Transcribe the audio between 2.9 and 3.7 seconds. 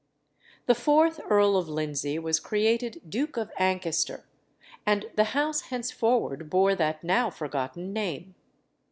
Duke of